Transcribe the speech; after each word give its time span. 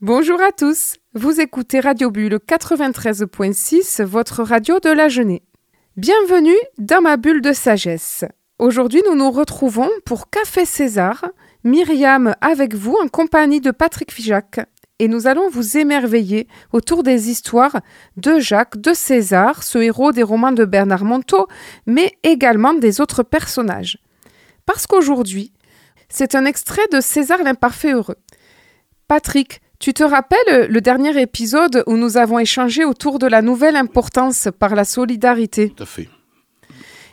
Bonjour 0.00 0.40
à 0.40 0.52
tous, 0.52 0.94
vous 1.14 1.40
écoutez 1.40 1.80
Radio 1.80 2.12
Bulle 2.12 2.36
93.6, 2.36 4.04
votre 4.04 4.44
radio 4.44 4.78
de 4.78 4.90
la 4.90 5.08
jeunesse. 5.08 5.40
Bienvenue 5.96 6.54
dans 6.78 7.00
ma 7.00 7.16
bulle 7.16 7.40
de 7.40 7.52
sagesse. 7.52 8.24
Aujourd'hui, 8.60 9.02
nous 9.08 9.16
nous 9.16 9.32
retrouvons 9.32 9.90
pour 10.04 10.30
Café 10.30 10.64
César, 10.66 11.26
Myriam 11.64 12.36
avec 12.40 12.76
vous 12.76 12.96
en 13.02 13.08
compagnie 13.08 13.60
de 13.60 13.72
Patrick 13.72 14.12
Fijac. 14.12 14.60
Et 15.00 15.08
nous 15.08 15.26
allons 15.26 15.48
vous 15.48 15.76
émerveiller 15.78 16.46
autour 16.72 17.02
des 17.02 17.28
histoires 17.28 17.80
de 18.16 18.38
Jacques, 18.38 18.76
de 18.76 18.92
César, 18.92 19.64
ce 19.64 19.78
héros 19.78 20.12
des 20.12 20.22
romans 20.22 20.52
de 20.52 20.64
Bernard 20.64 21.04
Monteau, 21.04 21.48
mais 21.86 22.16
également 22.22 22.72
des 22.72 23.00
autres 23.00 23.24
personnages. 23.24 23.98
Parce 24.64 24.86
qu'aujourd'hui, 24.86 25.52
c'est 26.08 26.36
un 26.36 26.44
extrait 26.44 26.86
de 26.92 27.00
César 27.00 27.42
l'imparfait 27.42 27.94
heureux. 27.94 28.18
Patrick, 29.08 29.60
tu 29.78 29.94
te 29.94 30.02
rappelles 30.02 30.68
le 30.68 30.80
dernier 30.80 31.20
épisode 31.20 31.84
où 31.86 31.96
nous 31.96 32.16
avons 32.16 32.38
échangé 32.38 32.84
autour 32.84 33.18
de 33.18 33.26
la 33.26 33.42
nouvelle 33.42 33.76
importance 33.76 34.48
par 34.58 34.74
la 34.74 34.84
solidarité? 34.84 35.70
Tout 35.70 35.82
à 35.82 35.86
fait. 35.86 36.08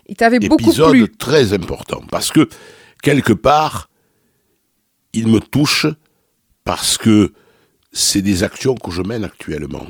Il 0.08 0.16
t'avait 0.16 0.40
beaucoup 0.40 0.64
Épisode 0.64 0.92
plu. 0.92 1.10
très 1.10 1.54
important 1.54 2.02
parce 2.10 2.32
que 2.32 2.48
quelque 3.02 3.34
part, 3.34 3.90
il 5.14 5.28
me 5.28 5.40
touche 5.40 5.88
parce 6.64 6.98
que 6.98 7.34
c'est 7.92 8.22
des 8.22 8.44
actions 8.44 8.76
que 8.76 8.92
je 8.92 9.02
mène 9.02 9.24
actuellement. 9.24 9.86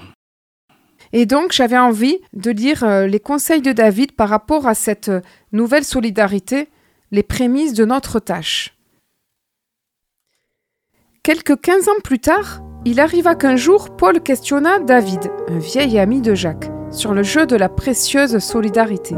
Et 1.13 1.25
donc, 1.25 1.53
j'avais 1.53 1.77
envie 1.77 2.19
de 2.33 2.51
lire 2.51 2.83
euh, 2.83 3.07
les 3.07 3.19
conseils 3.19 3.61
de 3.61 3.71
David 3.71 4.11
par 4.13 4.27
rapport 4.29 4.67
à 4.67 4.75
cette 4.75 5.09
euh, 5.09 5.21
nouvelle 5.53 5.85
solidarité, 5.85 6.67
les 7.11 7.23
prémices 7.23 7.73
de 7.73 7.85
notre 7.85 8.19
tâche. 8.19 8.75
Quelques 11.23 11.59
15 11.59 11.89
ans 11.89 12.01
plus 12.03 12.19
tard, 12.19 12.61
il 12.85 12.99
arriva 12.99 13.33
qu'un 13.33 13.55
jour, 13.55 13.89
Paul 13.89 14.21
questionna 14.21 14.77
David, 14.79 15.31
un 15.49 15.57
vieil 15.57 15.97
ami 15.97 16.21
de 16.21 16.35
Jacques, 16.35 16.69
sur 16.91 17.15
le 17.15 17.23
jeu 17.23 17.47
de 17.47 17.55
la 17.55 17.67
précieuse 17.67 18.37
solidarité. 18.37 19.15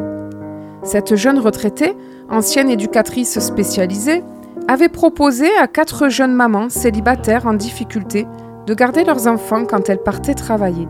Cette 0.83 1.15
jeune 1.15 1.37
retraitée, 1.37 1.93
ancienne 2.29 2.69
éducatrice 2.69 3.39
spécialisée, 3.39 4.23
avait 4.69 4.87
proposé 4.87 5.47
à 5.57 5.67
quatre 5.67 6.07
jeunes 6.07 6.33
mamans 6.33 6.69
célibataires 6.69 7.45
en 7.45 7.53
difficulté 7.53 8.25
de 8.65 8.73
garder 8.73 9.03
leurs 9.03 9.27
enfants 9.27 9.65
quand 9.65 9.89
elles 9.89 10.01
partaient 10.01 10.33
travailler. 10.33 10.87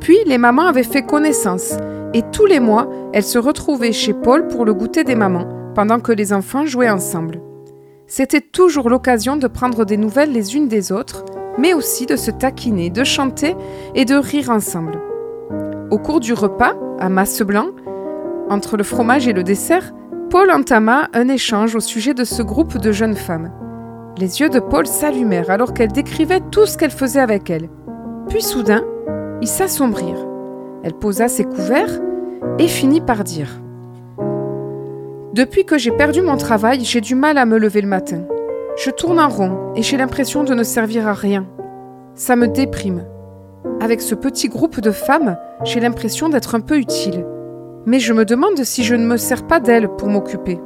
Puis 0.00 0.18
les 0.26 0.38
mamans 0.38 0.66
avaient 0.66 0.82
fait 0.82 1.02
connaissance 1.02 1.76
et 2.14 2.22
tous 2.32 2.46
les 2.46 2.60
mois, 2.60 2.88
elles 3.12 3.22
se 3.22 3.38
retrouvaient 3.38 3.92
chez 3.92 4.12
Paul 4.12 4.48
pour 4.48 4.64
le 4.64 4.74
goûter 4.74 5.04
des 5.04 5.14
mamans 5.14 5.48
pendant 5.74 6.00
que 6.00 6.12
les 6.12 6.32
enfants 6.32 6.66
jouaient 6.66 6.90
ensemble. 6.90 7.40
C'était 8.08 8.40
toujours 8.40 8.88
l'occasion 8.88 9.36
de 9.36 9.48
prendre 9.48 9.84
des 9.84 9.96
nouvelles 9.96 10.32
les 10.32 10.54
unes 10.54 10.68
des 10.68 10.92
autres, 10.92 11.24
mais 11.58 11.74
aussi 11.74 12.06
de 12.06 12.16
se 12.16 12.30
taquiner, 12.30 12.90
de 12.90 13.04
chanter 13.04 13.56
et 13.94 14.04
de 14.04 14.14
rire 14.14 14.50
ensemble. 14.50 15.00
Au 15.90 15.98
cours 15.98 16.20
du 16.20 16.32
repas, 16.32 16.74
à 16.98 17.08
masse 17.08 17.42
blanc, 17.42 17.68
entre 18.48 18.76
le 18.76 18.84
fromage 18.84 19.28
et 19.28 19.32
le 19.32 19.42
dessert, 19.42 19.92
Paul 20.30 20.50
entama 20.50 21.08
un 21.12 21.28
échange 21.28 21.74
au 21.74 21.80
sujet 21.80 22.14
de 22.14 22.24
ce 22.24 22.42
groupe 22.42 22.78
de 22.78 22.92
jeunes 22.92 23.16
femmes. 23.16 23.52
Les 24.18 24.40
yeux 24.40 24.48
de 24.48 24.60
Paul 24.60 24.86
s'allumèrent 24.86 25.50
alors 25.50 25.74
qu'elle 25.74 25.92
décrivait 25.92 26.40
tout 26.50 26.66
ce 26.66 26.76
qu'elle 26.76 26.90
faisait 26.90 27.20
avec 27.20 27.50
elles. 27.50 27.68
Puis 28.28 28.42
soudain, 28.42 28.82
ils 29.40 29.48
s'assombrirent. 29.48 30.26
Elle 30.82 30.94
posa 30.94 31.28
ses 31.28 31.44
couverts 31.44 32.00
et 32.58 32.68
finit 32.68 33.00
par 33.00 33.24
dire 33.24 33.60
Depuis 35.34 35.64
que 35.64 35.78
j'ai 35.78 35.90
perdu 35.90 36.22
mon 36.22 36.36
travail, 36.36 36.84
j'ai 36.84 37.00
du 37.00 37.14
mal 37.14 37.38
à 37.38 37.44
me 37.44 37.58
lever 37.58 37.82
le 37.82 37.88
matin. 37.88 38.22
Je 38.76 38.90
tourne 38.90 39.18
en 39.18 39.30
rond 39.30 39.72
et 39.74 39.82
j'ai 39.82 39.96
l'impression 39.96 40.44
de 40.44 40.52
ne 40.52 40.62
servir 40.62 41.08
à 41.08 41.14
rien. 41.14 41.46
Ça 42.14 42.36
me 42.36 42.46
déprime. 42.46 43.06
Avec 43.80 44.02
ce 44.02 44.14
petit 44.14 44.48
groupe 44.48 44.80
de 44.80 44.90
femmes, 44.90 45.38
j'ai 45.64 45.80
l'impression 45.80 46.28
d'être 46.28 46.54
un 46.54 46.60
peu 46.60 46.76
utile. 46.76 47.24
Mais 47.86 48.00
je 48.00 48.12
me 48.12 48.26
demande 48.26 48.62
si 48.64 48.84
je 48.84 48.94
ne 48.94 49.06
me 49.06 49.16
sers 49.16 49.46
pas 49.46 49.60
d'elles 49.60 49.88
pour 49.88 50.08
m'occuper. 50.08 50.60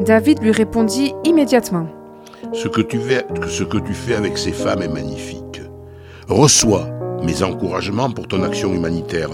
David 0.00 0.42
lui 0.42 0.50
répondit 0.50 1.12
immédiatement. 1.24 1.88
Ce 2.54 2.68
que, 2.68 2.80
tu 2.80 2.98
fais, 2.98 3.26
ce 3.48 3.64
que 3.64 3.78
tu 3.78 3.92
fais 3.92 4.14
avec 4.14 4.38
ces 4.38 4.52
femmes 4.52 4.80
est 4.80 4.92
magnifique. 4.92 5.60
Reçois 6.28 6.86
mes 7.22 7.42
encouragements 7.42 8.10
pour 8.10 8.28
ton 8.28 8.42
action 8.42 8.72
humanitaire. 8.72 9.28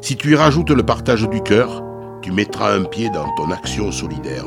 Si 0.00 0.16
tu 0.16 0.30
y 0.32 0.34
rajoutes 0.36 0.70
le 0.70 0.84
partage 0.84 1.28
du 1.28 1.42
cœur, 1.42 1.82
tu 2.22 2.30
mettras 2.30 2.72
un 2.72 2.84
pied 2.84 3.10
dans 3.10 3.34
ton 3.36 3.50
action 3.50 3.90
solidaire. 3.90 4.44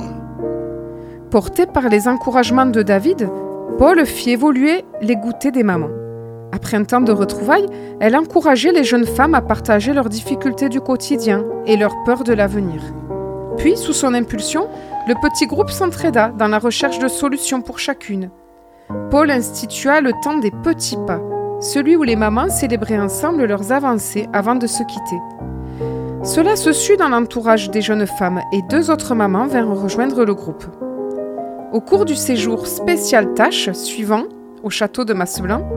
Porté 1.32 1.66
par 1.66 1.90
les 1.90 2.08
encouragements 2.08 2.66
de 2.66 2.82
David, 2.82 3.30
Paul 3.78 4.06
fit 4.06 4.32
évoluer 4.32 4.86
les 5.02 5.18
goûters 5.18 5.52
des 5.52 5.64
mamans. 5.64 5.90
Après 6.54 6.78
un 6.78 6.86
temps 6.86 7.02
de 7.02 7.12
retrouvailles, 7.12 7.66
elle 8.00 8.16
encourageait 8.16 8.72
les 8.72 8.86
jeunes 8.86 9.06
femmes 9.06 9.36
à 9.36 9.42
partager 9.42 9.92
leurs 9.94 10.08
difficultés 10.08 10.70
du 10.70 10.80
quotidien 10.80 11.44
et 11.66 11.76
leurs 11.76 12.02
peurs 12.06 12.24
de 12.24 12.32
l'avenir. 12.32 12.82
Puis, 13.58 13.76
sous 13.76 13.92
son 13.92 14.14
impulsion, 14.14 14.70
le 15.06 15.16
petit 15.16 15.48
groupe 15.48 15.70
s'entraida 15.70 16.30
dans 16.30 16.48
la 16.48 16.60
recherche 16.60 17.00
de 17.00 17.10
solutions 17.10 17.62
pour 17.62 17.78
chacune. 17.78 18.30
Paul 19.12 19.30
institua 19.30 20.00
le 20.00 20.14
temps 20.24 20.38
des 20.38 20.52
petits 20.64 20.98
pas, 21.06 21.20
celui 21.60 21.98
où 21.98 22.04
les 22.04 22.16
mamans 22.16 22.48
célébraient 22.48 23.00
ensemble 23.00 23.44
leurs 23.44 23.74
avancées 23.74 24.30
avant 24.32 24.56
de 24.56 24.68
se 24.68 24.84
quitter. 24.84 25.20
Cela 26.24 26.56
se 26.56 26.72
sut 26.72 26.96
dans 26.96 27.10
l'entourage 27.10 27.70
des 27.70 27.82
jeunes 27.82 28.08
femmes 28.08 28.42
et 28.54 28.62
deux 28.70 28.90
autres 28.90 29.14
mamans 29.14 29.48
vinrent 29.48 29.82
rejoindre 29.82 30.24
le 30.24 30.34
groupe. 30.34 30.66
Au 31.74 31.82
cours 31.82 32.06
du 32.06 32.16
séjour 32.16 32.66
spécial 32.66 33.34
tâche 33.34 33.70
suivant, 33.74 34.24
au 34.64 34.70
château 34.70 35.04
de 35.04 35.14
Masseblanc, 35.14 35.68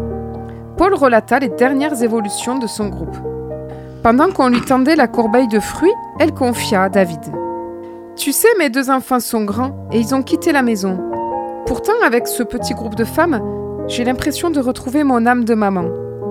Paul 0.77 0.95
relata 0.95 1.41
les 1.41 1.49
dernières 1.49 2.05
évolutions 2.05 2.59
de 2.59 2.69
son 2.69 2.89
groupe. 2.89 3.17
Pendant 4.05 4.31
qu'on 4.31 4.49
lui 4.49 4.61
tendait 4.61 4.95
la 4.95 5.09
corbeille 5.09 5.49
de 5.49 5.59
fruits, 5.59 5.93
elle 6.21 6.33
confia 6.33 6.85
à 6.85 6.89
David. 6.89 7.21
Tu 8.15 8.31
sais, 8.31 8.49
mes 8.57 8.71
deux 8.71 8.89
enfants 8.89 9.19
sont 9.19 9.45
grands 9.45 9.89
et 9.91 9.99
ils 9.99 10.15
ont 10.15 10.23
quitté 10.23 10.53
la 10.53 10.63
maison. 10.63 10.97
Pourtant, 11.67 12.01
avec 12.05 12.29
ce 12.29 12.45
petit 12.45 12.75
groupe 12.75 12.95
de 12.95 13.05
femmes, 13.05 13.41
j'ai 13.89 14.05
l'impression 14.05 14.51
de 14.51 14.61
retrouver 14.61 15.03
mon 15.03 15.27
âme 15.27 15.45
de 15.45 15.55
maman. 15.55 15.87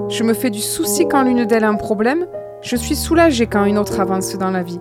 Je 0.08 0.24
me 0.24 0.34
fais 0.34 0.52
du 0.52 0.62
souci 0.62 1.06
quand 1.06 1.24
l'une 1.24 1.44
d'elles 1.44 1.66
a 1.66 1.69
un 1.69 1.75
problème, 1.75 2.25
je 2.62 2.78
suis 2.78 2.96
soulagée 2.96 3.48
quand 3.48 3.66
une 3.66 3.78
autre 3.78 4.00
avance 4.00 4.38
dans 4.38 4.52
la 4.52 4.64
vie. 4.64 4.80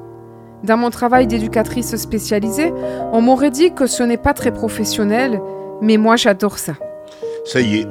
Dans 0.64 0.76
mon 0.76 0.90
travail 0.90 1.26
d'éducatrice 1.26 1.94
spécialisée, 1.96 2.72
on 3.12 3.20
m'aurait 3.20 3.50
dit 3.50 3.72
que 3.72 3.86
ce 3.86 4.02
n'est 4.02 4.16
pas 4.16 4.34
très 4.34 4.52
professionnel, 4.52 5.40
mais 5.80 5.96
moi 5.96 6.16
j'adore 6.16 6.58
ça. 6.58 6.72
Ça 7.44 7.60
y 7.60 7.78
est, 7.78 7.88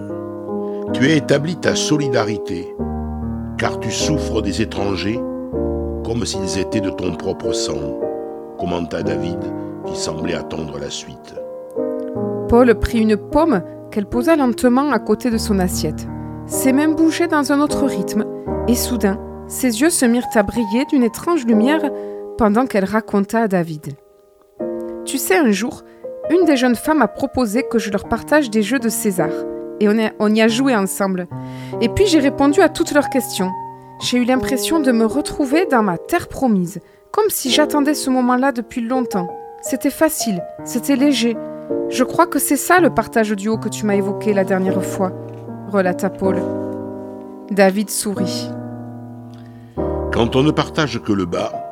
tu 0.94 1.05
as 1.05 1.16
établi 1.16 1.55
ta 1.55 1.75
solidarité, 1.75 2.75
car 3.57 3.79
tu 3.79 3.91
souffres 3.91 4.41
des 4.41 4.61
étrangers 4.61 5.19
comme 6.07 6.25
s'ils 6.25 6.57
étaient 6.57 6.79
de 6.79 6.89
ton 6.89 7.16
propre 7.16 7.51
sang, 7.51 8.00
commenta 8.57 9.03
David, 9.03 9.39
qui 9.85 9.95
semblait 9.95 10.35
attendre 10.35 10.79
la 10.79 10.89
suite. 10.89 11.35
Paul 12.47 12.73
prit 12.79 12.99
une 12.99 13.17
pomme 13.17 13.61
qu'elle 13.91 14.05
posa 14.05 14.38
lentement 14.38 14.91
à 14.91 14.99
côté 14.99 15.29
de 15.29 15.38
son 15.38 15.59
assiette. 15.59 16.07
Ses 16.45 16.72
mains 16.72 16.88
bougeaient 16.88 17.28
dans 17.28 17.51
un 17.51 17.59
autre 17.59 17.85
rythme, 17.85 18.23
et 18.69 18.75
soudain, 18.75 19.19
ses 19.47 19.81
yeux 19.81 19.89
se 19.89 20.05
mirent 20.05 20.23
à 20.34 20.44
briller 20.44 20.85
d'une 20.89 21.03
étrange 21.03 21.45
lumière 21.45 21.81
pendant 22.38 22.66
qu'elle 22.66 22.86
raconta 22.86 23.42
à 23.42 23.48
David. 23.48 23.94
Tu 25.06 25.18
sais, 25.18 25.38
un 25.38 25.52
jour, 25.52 25.84
une 26.30 26.46
des 26.46 26.58
jeunes 26.58 26.75
femmes 26.75 27.02
a 27.02 27.08
proposé 27.08 27.64
que 27.64 27.80
je 27.80 27.92
leur 27.92 28.08
partage 28.08 28.50
des 28.50 28.62
jeux 28.62 28.80
de 28.80 28.90
César, 28.90 29.30
et 29.80 29.90
on, 29.90 29.96
on 30.20 30.34
y 30.34 30.42
a 30.42 30.47
joué 30.47 30.76
ensemble. 30.76 31.28
Et 31.81 31.90
puis 31.90 32.06
j'ai 32.06 32.20
répondu 32.20 32.62
à 32.62 32.70
toutes 32.70 32.94
leurs 32.94 33.09
questions. 33.09 33.52
J'ai 34.02 34.18
eu 34.20 34.26
l'impression 34.26 34.80
de 34.80 34.92
me 34.92 35.06
retrouver 35.06 35.66
dans 35.66 35.84
ma 35.84 35.97
terre 35.97 36.28
promise, 36.28 36.80
comme 37.12 37.30
si 37.30 37.50
j'attendais 37.50 37.96
ce 37.96 38.09
moment-là 38.09 38.52
depuis 38.52 38.81
longtemps. 38.81 39.28
C'était 39.62 39.90
facile, 39.90 40.44
c'était 40.64 40.96
léger. 40.96 41.36
Je 41.90 42.03
crois 42.03 42.28
que 42.28 42.40
c'est 42.40 42.58
ça 42.58 42.80
le 42.80 42.90
partage 42.90 43.31
du 43.31 43.50
haut 43.50 43.58
que 43.58 43.70
tu 43.70 43.86
m'as 43.86 43.96
évoqué 43.96 44.34
la 44.34 44.44
dernière 44.44 44.84
fois, 44.84 45.12
relata 45.70 46.09
Paul. 46.09 46.38
David 47.50 47.90
sourit. 47.90 48.50
Quand 50.14 50.35
on 50.35 50.44
ne 50.44 50.52
partage 50.52 51.02
que 51.02 51.14
le 51.14 51.26
bas, 51.26 51.66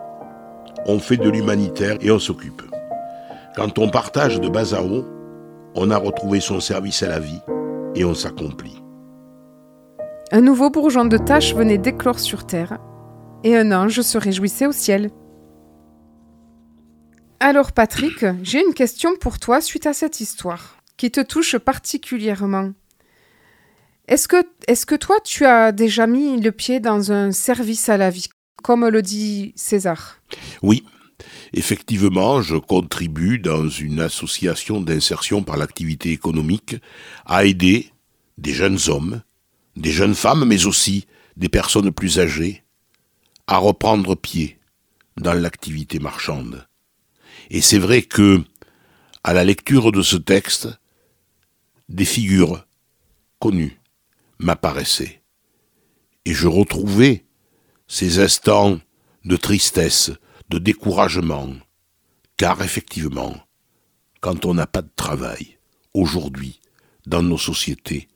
on 0.86 1.00
fait 1.00 1.18
de 1.18 1.30
l'humanitaire 1.30 1.98
et 2.02 2.12
on 2.12 2.20
s'occupe. 2.20 2.62
Quand 3.56 3.78
on 3.80 3.90
partage 3.90 4.40
de 4.40 4.50
bas 4.50 4.76
à 4.76 4.82
haut, 4.82 5.06
on 5.76 5.92
a 5.92 5.98
retrouvé 5.98 6.40
son 6.40 6.60
service 6.60 7.04
à 7.04 7.08
la 7.08 7.20
vie 7.20 7.42
et 7.96 8.06
on 8.06 8.14
s'accomplit. 8.14 8.82
Un 10.32 10.42
nouveau 10.42 10.70
bourgeon 10.70 11.06
de 11.06 11.18
tâche 11.18 11.54
venait 11.54 11.78
d'éclore 11.78 12.20
sur 12.20 12.46
terre, 12.46 12.80
et 13.44 13.56
un 13.56 13.72
ange 13.72 14.02
se 14.02 14.18
réjouissait 14.18 14.66
au 14.66 14.72
ciel. 14.72 15.12
Alors 17.40 17.74
Patrick, 17.74 18.26
j'ai 18.42 18.62
une 18.62 18.74
question 18.74 19.12
pour 19.20 19.40
toi 19.40 19.62
suite 19.62 19.86
à 19.86 19.94
cette 19.94 20.20
histoire, 20.20 20.78
qui 20.98 21.12
te 21.12 21.22
touche 21.22 21.58
particulièrement. 21.58 22.72
Est-ce 24.08 24.28
que, 24.28 24.44
est-ce 24.68 24.86
que 24.86 24.96
toi, 24.96 25.18
tu 25.24 25.46
as 25.46 25.72
déjà 25.72 26.08
mis 26.08 26.40
le 26.40 26.52
pied 26.52 26.80
dans 26.80 27.12
un 27.12 27.32
service 27.32 27.90
à 27.90 27.98
la 27.98 28.10
vie, 28.10 28.30
comme 28.66 28.88
le 28.88 29.04
dit 29.04 29.54
César 29.56 30.20
Oui, 30.64 30.84
effectivement, 31.54 32.42
je 32.42 32.56
contribue 32.56 33.38
dans 33.38 33.70
une 33.70 34.00
association 34.00 34.82
d'insertion 34.82 35.44
par 35.44 35.56
l'activité 35.56 36.10
économique 36.10 36.76
à 37.28 37.46
aider 37.46 37.92
des 38.40 38.54
jeunes 38.54 38.80
hommes, 38.88 39.22
des 39.76 39.92
jeunes 39.92 40.16
femmes, 40.16 40.46
mais 40.46 40.66
aussi 40.66 41.06
des 41.38 41.48
personnes 41.48 41.92
plus 41.92 42.18
âgées, 42.18 42.64
à 43.46 43.60
reprendre 43.60 44.16
pied 44.16 44.58
dans 45.16 45.34
l'activité 45.34 46.00
marchande. 46.00 46.68
Et 47.52 47.62
c'est 47.62 47.78
vrai 47.78 48.02
que, 48.02 48.42
à 49.24 49.34
la 49.34 49.44
lecture 49.44 49.92
de 49.92 50.02
ce 50.02 50.18
texte, 50.18 50.70
des 51.88 52.06
figures 52.06 52.66
connues 53.38 53.80
m'apparaissaient. 54.40 55.22
Et 56.26 56.34
je 56.34 56.48
retrouvais 56.48 57.25
ces 57.88 58.20
instants 58.20 58.80
de 59.24 59.36
tristesse, 59.36 60.12
de 60.50 60.60
découragement, 60.60 61.54
car 62.38 62.62
effectivement, 62.62 63.36
quand 64.22 64.46
on 64.46 64.54
n'a 64.54 64.68
pas 64.68 64.82
de 64.82 64.92
travail, 64.96 65.58
aujourd'hui, 65.94 66.60
dans 67.06 67.22
nos 67.22 67.38
sociétés, 67.38 68.08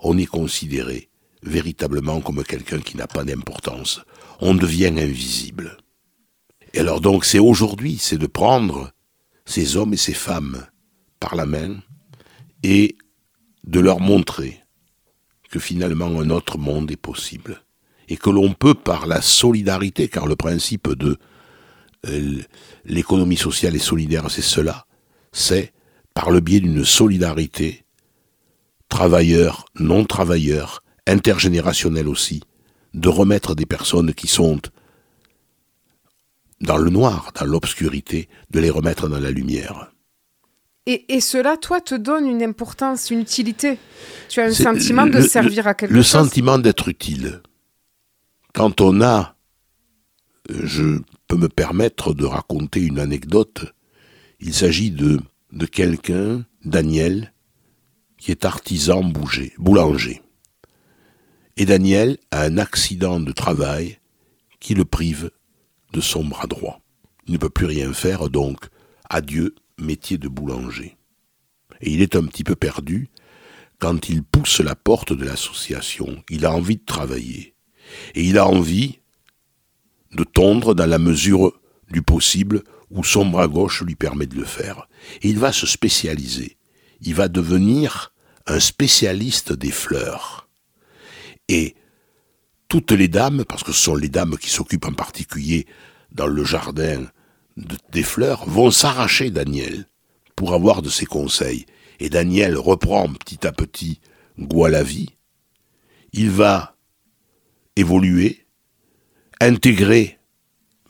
on 0.00 0.18
est 0.18 0.26
considéré 0.26 1.08
véritablement 1.42 2.20
comme 2.20 2.44
quelqu'un 2.44 2.80
qui 2.80 2.96
n'a 2.96 3.06
pas 3.06 3.24
d'importance. 3.24 4.00
On 4.40 4.54
devient 4.54 4.94
invisible. 4.98 5.76
Et 6.74 6.80
alors 6.80 7.00
donc 7.00 7.24
c'est 7.24 7.38
aujourd'hui, 7.38 7.98
c'est 7.98 8.18
de 8.18 8.26
prendre 8.26 8.90
ces 9.44 9.76
hommes 9.76 9.94
et 9.94 9.98
ces 9.98 10.14
femmes 10.14 10.66
par 11.20 11.34
la 11.36 11.46
main 11.46 11.80
et 12.62 12.96
de 13.64 13.80
leur 13.80 14.00
montrer 14.00 14.60
que 15.50 15.58
finalement 15.58 16.20
un 16.20 16.30
autre 16.30 16.58
monde 16.58 16.90
est 16.90 16.96
possible 16.96 17.62
et 18.08 18.16
que 18.16 18.30
l'on 18.30 18.52
peut 18.52 18.74
par 18.74 19.06
la 19.06 19.20
solidarité, 19.20 20.08
car 20.08 20.26
le 20.26 20.36
principe 20.36 20.92
de 20.92 21.18
euh, 22.08 22.40
l'économie 22.84 23.36
sociale 23.36 23.76
et 23.76 23.80
solidaire, 23.80 24.30
c'est 24.30 24.42
cela, 24.42 24.86
c'est 25.32 25.72
par 26.14 26.30
le 26.30 26.40
biais 26.40 26.60
d'une 26.60 26.84
solidarité 26.84 27.84
travailleurs, 28.92 29.64
non 29.80 30.04
travailleurs, 30.04 30.82
intergénérationnelle 31.06 32.08
aussi, 32.08 32.42
de 32.92 33.08
remettre 33.08 33.54
des 33.54 33.64
personnes 33.64 34.12
qui 34.12 34.26
sont 34.26 34.60
dans 36.60 36.76
le 36.76 36.90
noir, 36.90 37.32
dans 37.34 37.46
l'obscurité, 37.46 38.28
de 38.50 38.60
les 38.60 38.68
remettre 38.68 39.08
dans 39.08 39.18
la 39.18 39.30
lumière. 39.30 39.90
Et, 40.84 41.20
cela, 41.20 41.56
toi, 41.56 41.80
te 41.80 41.94
donne 41.94 42.26
une 42.26 42.42
importance, 42.42 43.10
une 43.10 43.20
utilité? 43.20 43.78
Tu 44.28 44.40
as 44.40 44.46
un 44.46 44.52
sentiment 44.52 45.06
de 45.06 45.20
servir 45.20 45.68
à 45.68 45.74
quelque 45.74 45.90
chose? 45.90 45.96
Le 45.96 46.02
sentiment 46.02 46.58
d'être 46.58 46.88
utile. 46.88 47.40
Quand 48.52 48.82
on 48.82 49.00
a, 49.00 49.36
je 50.48 51.00
peux 51.26 51.36
me 51.36 51.48
permettre 51.48 52.12
de 52.12 52.26
raconter 52.26 52.80
une 52.80 52.98
anecdote. 52.98 53.72
Il 54.40 54.52
s'agit 54.52 54.90
de, 54.90 55.20
de 55.52 55.64
quelqu'un, 55.64 56.44
Daniel, 56.62 57.32
qui 58.18 58.30
est 58.30 58.44
artisan 58.44 59.02
bouger, 59.02 59.54
boulanger. 59.56 60.20
Et 61.56 61.64
Daniel 61.64 62.18
a 62.30 62.42
un 62.42 62.58
accident 62.58 63.20
de 63.20 63.32
travail 63.32 63.98
qui 64.60 64.74
le 64.74 64.84
prive 64.84 65.30
de 65.94 66.00
son 66.00 66.24
bras 66.24 66.46
droit. 66.46 66.80
Il 67.26 67.32
ne 67.32 67.38
peut 67.38 67.50
plus 67.50 67.66
rien 67.66 67.92
faire, 67.94 68.28
donc 68.28 68.66
adieu 69.08 69.54
métier 69.78 70.18
de 70.18 70.28
boulanger. 70.28 70.96
Et 71.80 71.90
il 71.90 72.02
est 72.02 72.16
un 72.16 72.24
petit 72.26 72.44
peu 72.44 72.54
perdu 72.54 73.08
quand 73.78 74.10
il 74.10 74.22
pousse 74.22 74.60
la 74.60 74.76
porte 74.76 75.14
de 75.14 75.24
l'association. 75.24 76.22
Il 76.28 76.44
a 76.44 76.52
envie 76.52 76.76
de 76.76 76.84
travailler. 76.84 77.51
Et 78.14 78.24
il 78.24 78.38
a 78.38 78.46
envie 78.46 79.00
de 80.12 80.24
tondre 80.24 80.74
dans 80.74 80.86
la 80.86 80.98
mesure 80.98 81.52
du 81.90 82.02
possible 82.02 82.62
où 82.90 83.04
son 83.04 83.26
bras 83.26 83.48
gauche 83.48 83.82
lui 83.82 83.94
permet 83.94 84.26
de 84.26 84.36
le 84.36 84.44
faire. 84.44 84.88
Et 85.22 85.28
il 85.28 85.38
va 85.38 85.52
se 85.52 85.66
spécialiser. 85.66 86.58
Il 87.00 87.14
va 87.14 87.28
devenir 87.28 88.12
un 88.46 88.60
spécialiste 88.60 89.52
des 89.52 89.70
fleurs. 89.70 90.48
Et 91.48 91.74
toutes 92.68 92.92
les 92.92 93.08
dames, 93.08 93.44
parce 93.44 93.62
que 93.62 93.72
ce 93.72 93.82
sont 93.82 93.94
les 93.94 94.08
dames 94.08 94.36
qui 94.38 94.50
s'occupent 94.50 94.86
en 94.86 94.92
particulier 94.92 95.66
dans 96.10 96.26
le 96.26 96.44
jardin 96.44 97.06
des 97.90 98.02
fleurs, 98.02 98.48
vont 98.48 98.70
s'arracher 98.70 99.30
Daniel 99.30 99.86
pour 100.36 100.54
avoir 100.54 100.82
de 100.82 100.88
ses 100.88 101.06
conseils. 101.06 101.66
Et 102.00 102.08
Daniel 102.08 102.56
reprend 102.56 103.12
petit 103.12 103.46
à 103.46 103.52
petit 103.52 104.00
goût 104.38 104.64
à 104.64 104.70
la 104.70 104.82
vie. 104.82 105.10
Il 106.12 106.30
va 106.30 106.71
évoluer, 107.76 108.46
intégrer, 109.40 110.18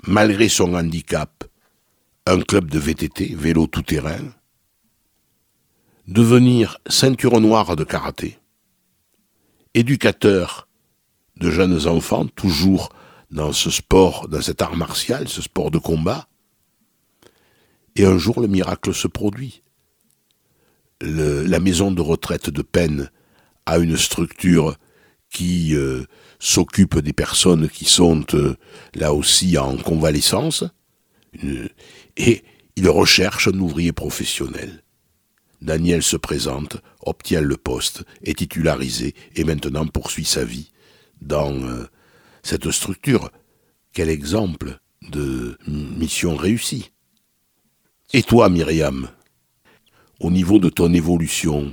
malgré 0.06 0.48
son 0.48 0.74
handicap, 0.74 1.44
un 2.26 2.40
club 2.40 2.70
de 2.70 2.78
VTT, 2.78 3.34
vélo 3.34 3.66
tout-terrain, 3.66 4.32
devenir 6.06 6.78
ceinture 6.88 7.40
noire 7.40 7.76
de 7.76 7.84
karaté, 7.84 8.38
éducateur 9.74 10.68
de 11.36 11.50
jeunes 11.50 11.86
enfants, 11.86 12.26
toujours 12.26 12.90
dans 13.30 13.52
ce 13.52 13.70
sport, 13.70 14.28
dans 14.28 14.42
cet 14.42 14.60
art 14.62 14.76
martial, 14.76 15.28
ce 15.28 15.42
sport 15.42 15.70
de 15.70 15.78
combat. 15.78 16.28
Et 17.96 18.04
un 18.04 18.18
jour, 18.18 18.40
le 18.40 18.48
miracle 18.48 18.94
se 18.94 19.08
produit. 19.08 19.62
la 21.00 21.58
maison 21.58 21.90
de 21.90 22.00
retraite 22.00 22.50
de 22.50 22.62
peine 22.62 23.10
a 23.66 23.78
une 23.78 23.96
structure 23.96 24.76
qui 25.30 25.74
euh, 25.74 26.04
s'occupe 26.42 26.98
des 26.98 27.12
personnes 27.12 27.68
qui 27.68 27.84
sont 27.84 28.26
euh, 28.34 28.56
là 28.94 29.14
aussi 29.14 29.56
en 29.56 29.76
convalescence, 29.76 30.64
et 32.16 32.42
il 32.74 32.88
recherche 32.88 33.46
un 33.46 33.58
ouvrier 33.60 33.92
professionnel. 33.92 34.82
Daniel 35.60 36.02
se 36.02 36.16
présente, 36.16 36.78
obtient 37.06 37.40
le 37.40 37.56
poste, 37.56 38.02
est 38.24 38.38
titularisé 38.38 39.14
et 39.36 39.44
maintenant 39.44 39.86
poursuit 39.86 40.24
sa 40.24 40.44
vie 40.44 40.72
dans 41.20 41.54
euh, 41.54 41.86
cette 42.42 42.68
structure. 42.72 43.30
Quel 43.92 44.08
exemple 44.08 44.80
de 45.10 45.56
mission 45.68 46.34
réussie. 46.34 46.90
Et 48.12 48.24
toi, 48.24 48.48
Myriam, 48.48 49.08
au 50.18 50.30
niveau 50.30 50.58
de 50.58 50.68
ton 50.68 50.92
évolution? 50.92 51.72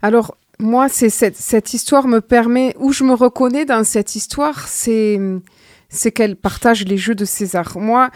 Alors, 0.00 0.36
moi, 0.60 0.88
c'est 0.88 1.10
cette, 1.10 1.74
histoire 1.74 2.08
me 2.08 2.20
permet, 2.20 2.74
où 2.78 2.92
je 2.92 3.04
me 3.04 3.14
reconnais 3.14 3.64
dans 3.64 3.84
cette 3.84 4.16
histoire, 4.16 4.68
c'est 4.68 5.20
c'est 5.90 6.12
qu'elle 6.12 6.36
partage 6.36 6.84
les 6.84 6.98
jeux 6.98 7.14
de 7.14 7.24
César. 7.24 7.78
Moi, 7.78 8.10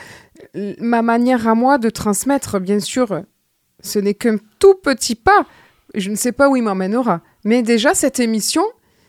ma 0.79 1.01
manière 1.01 1.49
à 1.49 1.55
moi 1.55 1.79
de 1.79 1.89
transmettre, 1.89 2.61
bien 2.61 2.81
sûr, 2.81 3.23
ce 3.81 3.99
n'est 3.99 4.15
qu'un 4.15 4.37
tout 4.59 4.75
petit 4.75 5.15
pas. 5.15 5.47
Je 5.95 6.11
ne 6.11 6.15
sais 6.15 6.33
pas 6.33 6.51
où 6.51 6.57
il 6.57 6.63
m'emmènera. 6.63 7.23
Mais 7.45 7.63
déjà, 7.63 7.95
cette 7.95 8.21
émission, 8.21 8.65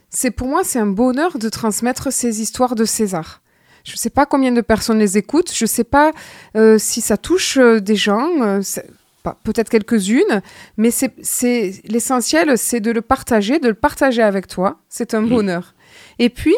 c'est 0.09 0.31
pour 0.31 0.47
moi, 0.47 0.63
c'est 0.63 0.79
un 0.79 0.87
bonheur 0.87 1.39
de 1.39 1.49
transmettre 1.49 2.13
ces 2.13 2.41
histoires 2.41 2.75
de 2.75 2.85
César. 2.85 3.41
Je 3.83 3.93
ne 3.93 3.97
sais 3.97 4.09
pas 4.09 4.25
combien 4.25 4.51
de 4.51 4.61
personnes 4.61 4.99
les 4.99 5.17
écoutent, 5.17 5.53
je 5.53 5.65
ne 5.65 5.69
sais 5.69 5.83
pas 5.83 6.13
euh, 6.55 6.77
si 6.77 7.01
ça 7.01 7.17
touche 7.17 7.57
euh, 7.57 7.81
des 7.81 7.97
gens, 7.97 8.29
euh, 8.41 8.61
peut-être 9.43 9.69
quelques-unes, 9.69 10.41
mais 10.77 10.91
c'est 10.91 11.81
l'essentiel, 11.85 12.57
c'est 12.57 12.79
de 12.79 12.91
le 12.91 13.01
partager, 13.01 13.59
de 13.59 13.69
le 13.69 13.73
partager 13.73 14.21
avec 14.21 14.47
toi. 14.47 14.79
C'est 14.89 15.13
un 15.13 15.21
mmh. 15.21 15.29
bonheur. 15.29 15.75
Et 16.19 16.29
puis, 16.29 16.55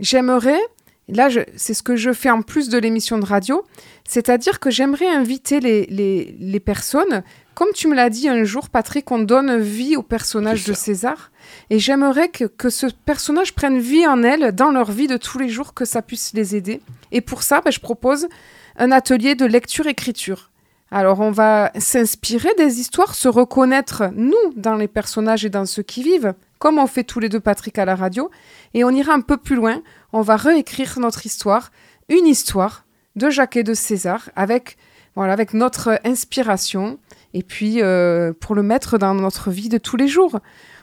j'aimerais, 0.00 0.60
là, 1.08 1.28
c'est 1.56 1.74
ce 1.74 1.82
que 1.82 1.96
je 1.96 2.12
fais 2.12 2.30
en 2.30 2.42
plus 2.42 2.68
de 2.68 2.78
l'émission 2.78 3.18
de 3.18 3.26
radio, 3.26 3.64
c'est-à-dire 4.04 4.60
que 4.60 4.70
j'aimerais 4.70 5.08
inviter 5.08 5.60
les, 5.60 5.86
les, 5.86 6.36
les 6.38 6.60
personnes 6.60 7.22
comme 7.56 7.72
tu 7.74 7.88
me 7.88 7.94
l'as 7.94 8.10
dit 8.10 8.28
un 8.28 8.44
jour, 8.44 8.68
Patrick, 8.68 9.10
on 9.10 9.18
donne 9.18 9.58
vie 9.58 9.96
au 9.96 10.02
personnage 10.02 10.64
de 10.64 10.74
César. 10.74 11.30
Et 11.70 11.78
j'aimerais 11.78 12.28
que, 12.28 12.68
ce 12.68 12.86
personnage 13.06 13.54
prenne 13.54 13.78
vie 13.78 14.06
en 14.06 14.22
elle, 14.22 14.52
dans 14.52 14.70
leur 14.70 14.92
vie 14.92 15.06
de 15.06 15.16
tous 15.16 15.38
les 15.38 15.48
jours, 15.48 15.72
que 15.72 15.86
ça 15.86 16.02
puisse 16.02 16.34
les 16.34 16.54
aider. 16.54 16.82
Et 17.12 17.22
pour 17.22 17.42
ça, 17.42 17.62
ben, 17.62 17.70
je 17.70 17.80
propose 17.80 18.28
un 18.76 18.92
atelier 18.92 19.36
de 19.36 19.46
lecture-écriture. 19.46 20.50
Alors 20.90 21.20
on 21.20 21.30
va 21.30 21.72
s'inspirer 21.78 22.50
des 22.56 22.78
histoires, 22.78 23.14
se 23.14 23.28
reconnaître, 23.28 24.04
nous, 24.14 24.34
dans 24.54 24.76
les 24.76 24.88
personnages 24.88 25.44
et 25.44 25.50
dans 25.50 25.66
ceux 25.66 25.82
qui 25.82 26.02
vivent, 26.02 26.34
comme 26.58 26.78
on 26.78 26.86
fait 26.86 27.04
tous 27.04 27.20
les 27.20 27.28
deux, 27.28 27.40
Patrick, 27.40 27.78
à 27.78 27.84
la 27.84 27.96
radio. 27.96 28.30
Et 28.74 28.84
on 28.84 28.90
ira 28.90 29.12
un 29.12 29.20
peu 29.20 29.36
plus 29.36 29.56
loin, 29.56 29.82
on 30.12 30.22
va 30.22 30.36
réécrire 30.36 30.98
notre 31.00 31.26
histoire, 31.26 31.72
une 32.08 32.26
histoire 32.26 32.84
de 33.16 33.30
Jacques 33.30 33.56
et 33.56 33.64
de 33.64 33.74
César, 33.74 34.30
avec, 34.36 34.76
voilà, 35.16 35.32
avec 35.32 35.54
notre 35.54 36.00
inspiration, 36.04 36.98
et 37.34 37.42
puis 37.42 37.82
euh, 37.82 38.32
pour 38.38 38.54
le 38.54 38.62
mettre 38.62 38.96
dans 38.96 39.14
notre 39.14 39.50
vie 39.50 39.68
de 39.68 39.78
tous 39.78 39.96
les 39.96 40.08
jours. 40.08 40.38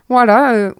Voilà 0.09 0.53
euh, 0.53 0.73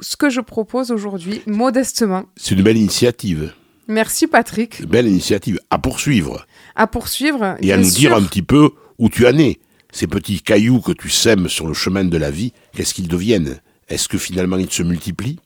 ce 0.00 0.16
que 0.16 0.30
je 0.30 0.40
propose 0.40 0.90
aujourd'hui, 0.90 1.42
modestement. 1.46 2.24
C'est 2.36 2.54
une 2.54 2.62
belle 2.62 2.76
initiative. 2.76 3.52
Merci 3.86 4.26
Patrick. 4.26 4.80
Une 4.80 4.86
belle 4.86 5.06
initiative 5.06 5.60
à 5.70 5.78
poursuivre. 5.78 6.46
À 6.76 6.86
poursuivre. 6.86 7.56
Et 7.60 7.72
à 7.72 7.76
nous 7.76 7.90
dire 7.90 8.14
un 8.14 8.22
petit 8.22 8.42
peu 8.42 8.70
où 8.98 9.08
tu 9.08 9.26
en 9.26 9.38
es. 9.38 9.58
Ces 9.92 10.06
petits 10.08 10.40
cailloux 10.40 10.80
que 10.80 10.92
tu 10.92 11.08
sèmes 11.08 11.48
sur 11.48 11.68
le 11.68 11.74
chemin 11.74 12.04
de 12.04 12.16
la 12.16 12.30
vie, 12.30 12.52
qu'est-ce 12.74 12.94
qu'ils 12.94 13.06
deviennent? 13.06 13.60
Est-ce 13.88 14.08
que 14.08 14.18
finalement 14.18 14.56
ils 14.56 14.70
se 14.70 14.82
multiplient? 14.82 15.38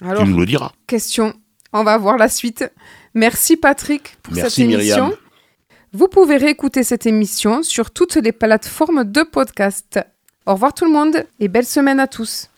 Alors, 0.00 0.22
Tu 0.22 0.28
nous 0.30 0.38
le 0.38 0.46
diras. 0.46 0.72
Question. 0.86 1.34
On 1.72 1.82
va 1.82 1.98
voir 1.98 2.16
la 2.16 2.28
suite. 2.28 2.64
Merci 3.14 3.56
Patrick 3.56 4.16
pour 4.22 4.34
Merci 4.34 4.62
cette 4.62 4.70
émission. 4.70 5.06
Myriam. 5.06 5.18
Vous 5.92 6.08
pouvez 6.08 6.36
réécouter 6.36 6.84
cette 6.84 7.06
émission 7.06 7.62
sur 7.62 7.90
toutes 7.90 8.16
les 8.16 8.32
plateformes 8.32 9.04
de 9.04 9.22
podcast. 9.22 10.00
Au 10.46 10.54
revoir 10.54 10.74
tout 10.74 10.84
le 10.84 10.92
monde 10.92 11.24
et 11.40 11.48
belle 11.48 11.66
semaine 11.66 12.00
à 12.00 12.06
tous. 12.06 12.48